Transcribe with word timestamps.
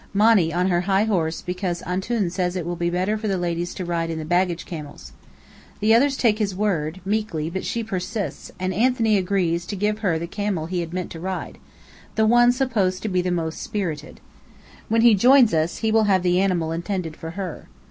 Monny 0.15 0.51
on 0.51 0.69
her 0.69 0.81
high 0.89 1.03
horse 1.03 1.43
because 1.43 1.83
"Antoun" 1.83 2.31
says 2.31 2.55
it 2.55 2.65
will 2.65 2.75
be 2.75 2.89
better 2.89 3.19
for 3.19 3.27
the 3.27 3.37
ladies 3.37 3.71
to 3.75 3.85
ride 3.85 4.09
the 4.09 4.25
baggage 4.25 4.65
camels. 4.65 5.11
The 5.79 5.93
others 5.93 6.17
take 6.17 6.39
his 6.39 6.55
word, 6.55 7.01
meekly, 7.05 7.51
but 7.51 7.63
she 7.65 7.83
persists, 7.83 8.51
and 8.59 8.73
Anthony 8.73 9.15
agrees 9.15 9.63
to 9.67 9.75
give 9.75 9.99
her 9.99 10.17
the 10.17 10.25
camel 10.25 10.65
he 10.65 10.79
had 10.79 10.91
meant 10.91 11.11
to 11.11 11.19
ride, 11.19 11.59
the 12.15 12.25
one 12.25 12.51
supposed 12.51 13.03
to 13.03 13.09
be 13.09 13.21
the 13.21 13.29
most 13.29 13.61
spirited. 13.61 14.21
When 14.89 15.01
he 15.01 15.13
joins 15.13 15.53
us, 15.53 15.77
he 15.85 15.91
will 15.91 16.05
have 16.05 16.23
the 16.23 16.39
animal 16.41 16.71
intended 16.71 17.15
for 17.15 17.31
her. 17.37 17.67